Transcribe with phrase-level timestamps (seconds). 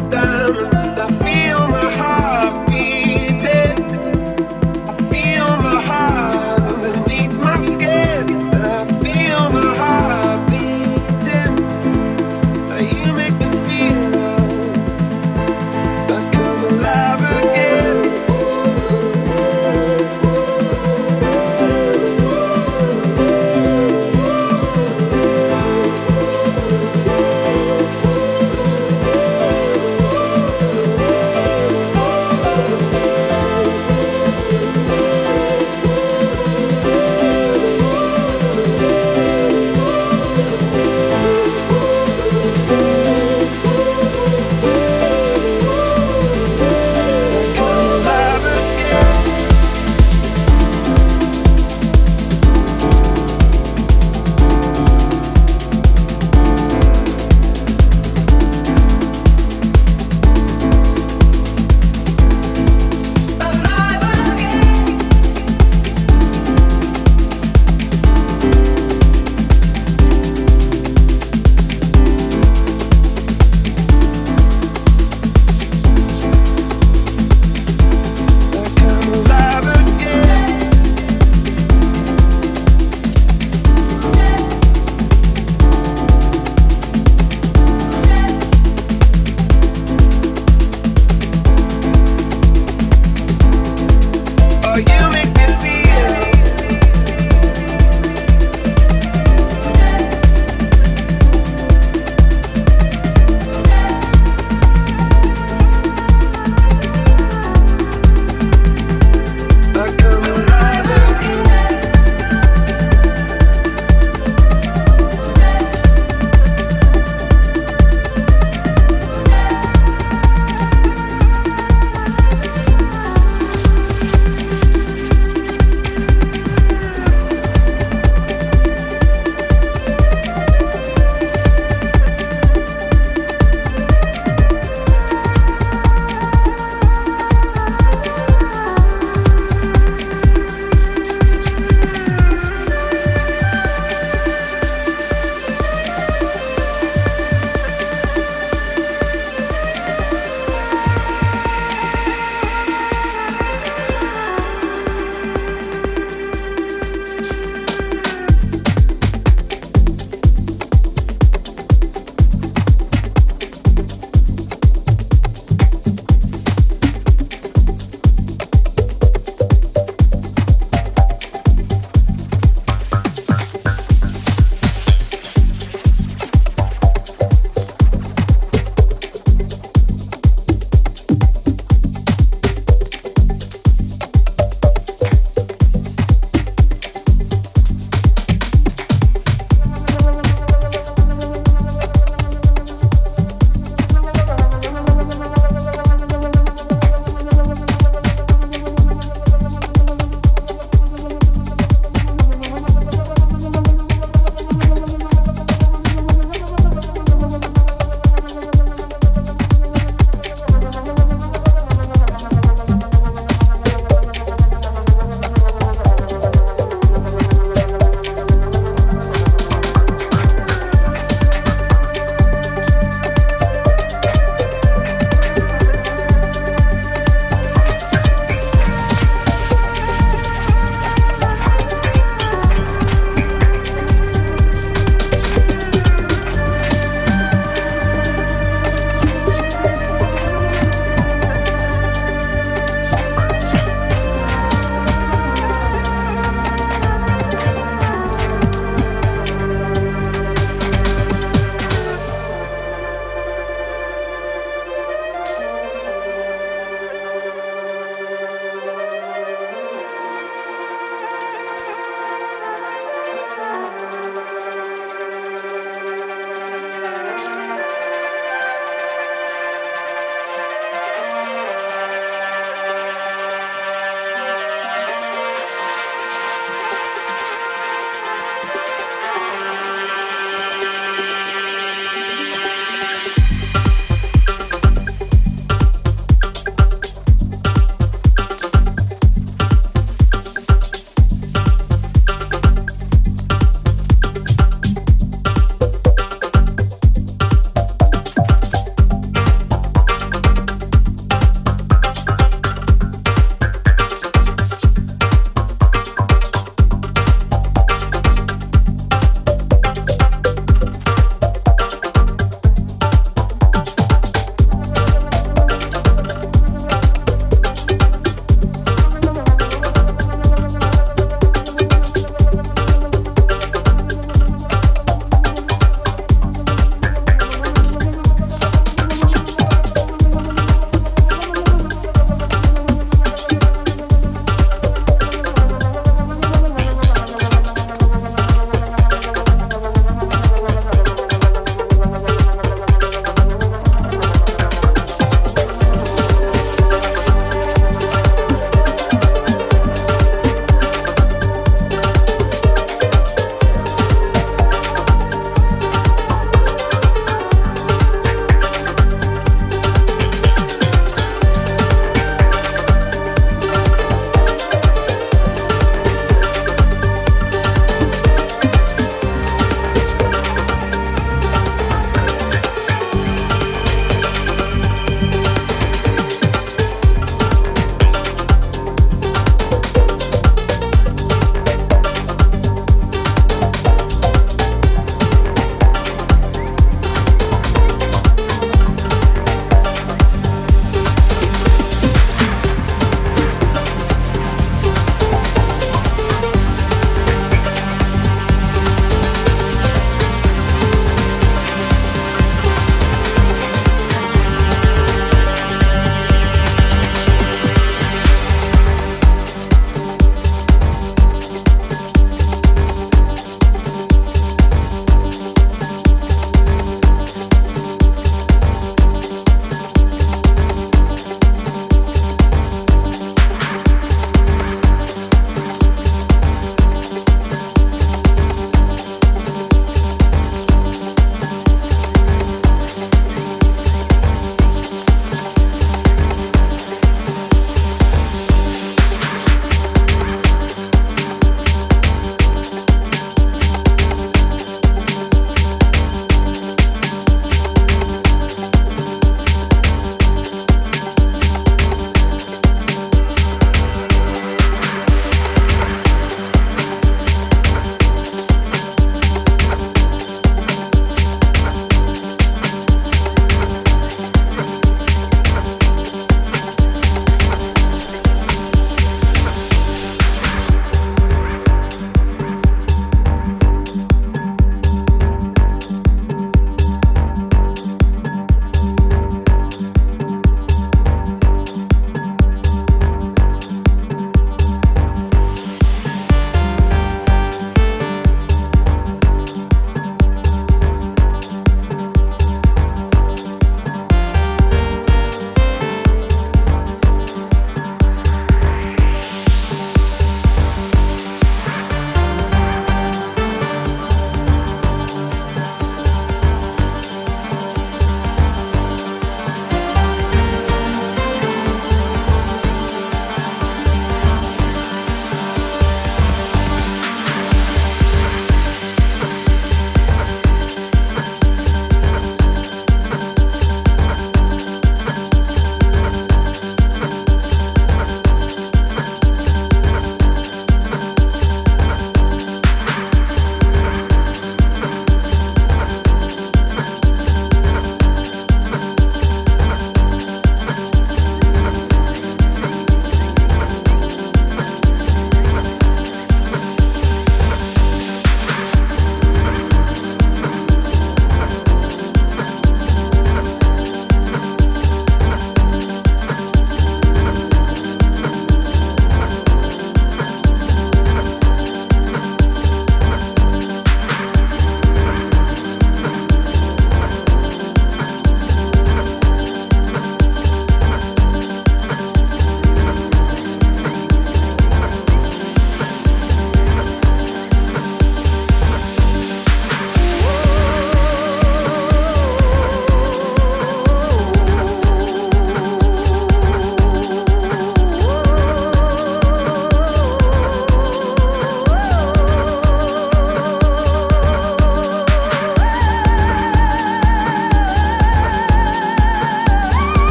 [0.00, 0.77] diamonds.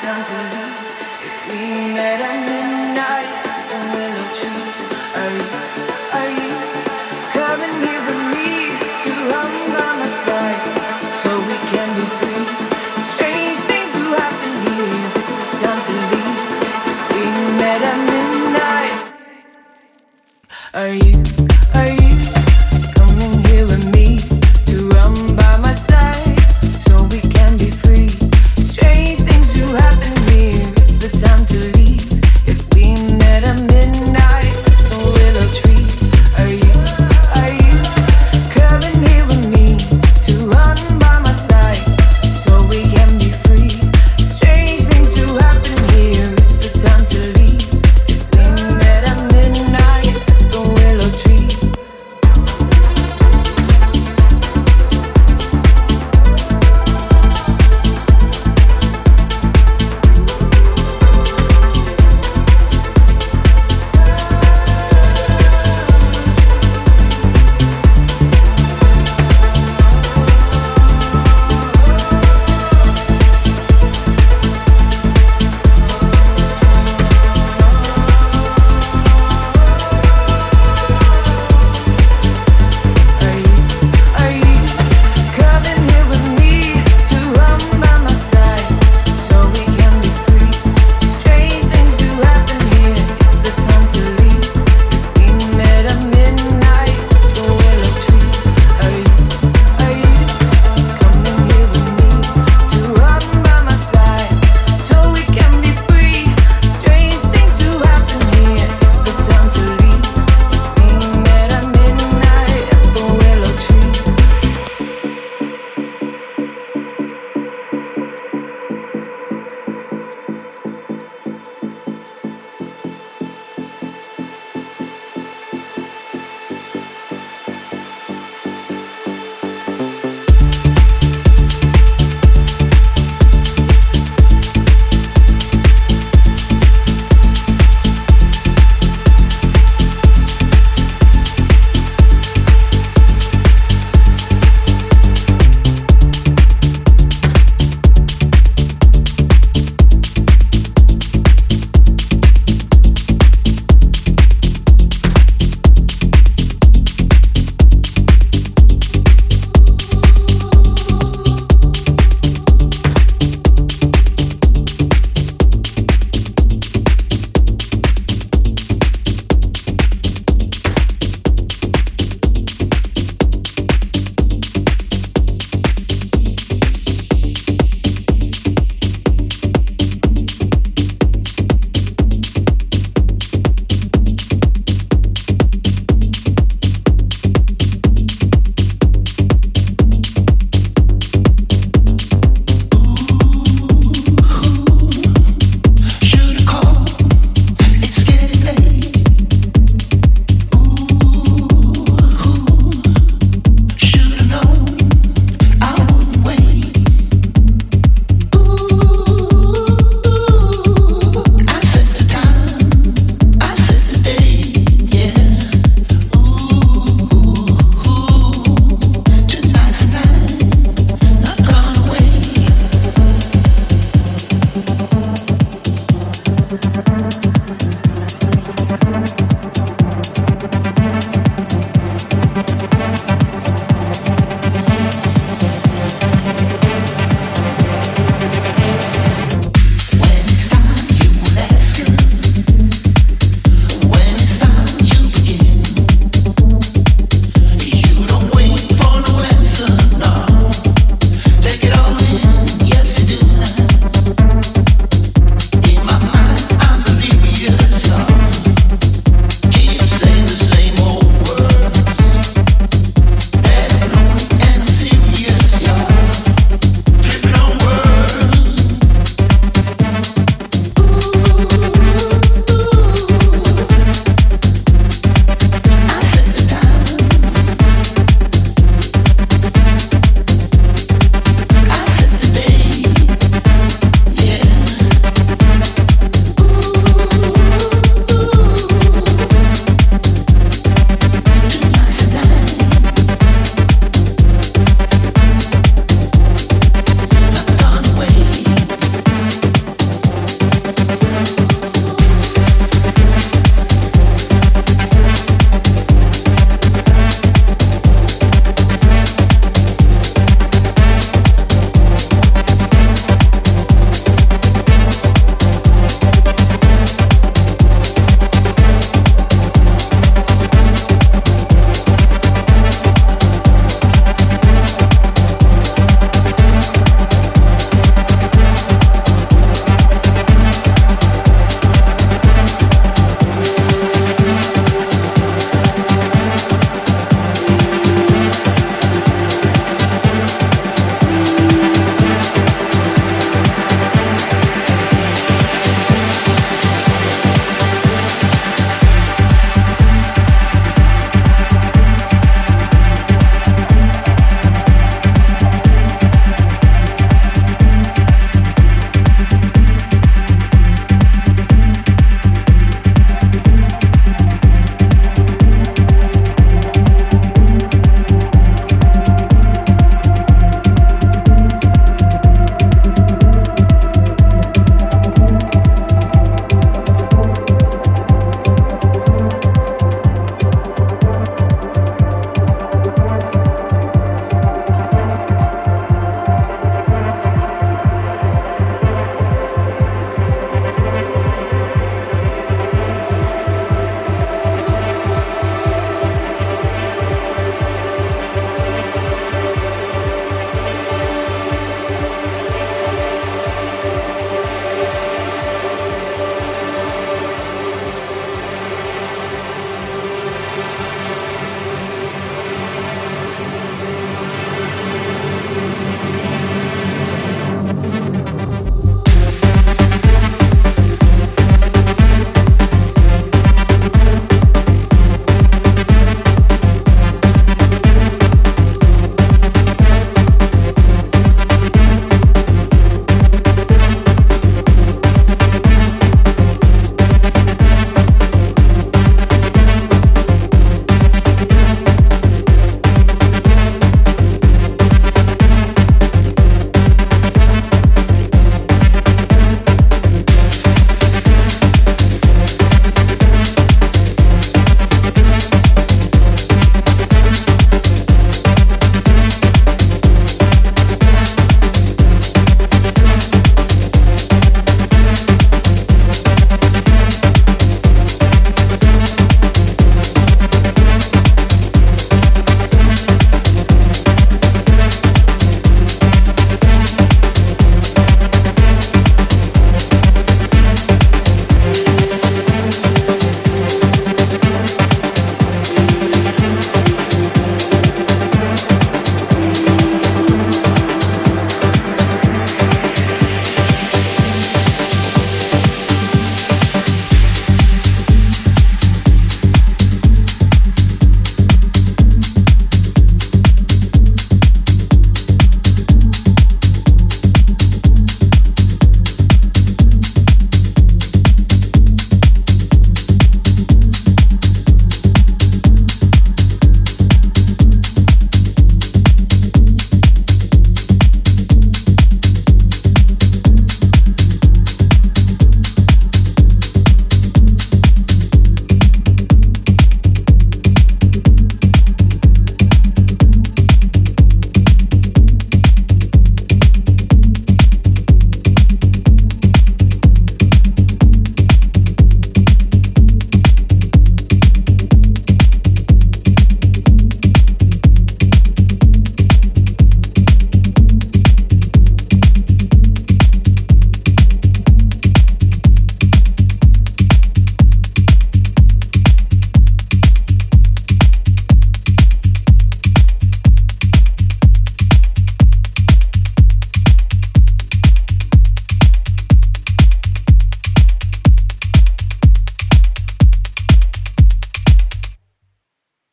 [0.00, 0.92] Time to leave.
[1.26, 2.61] If we met at midnight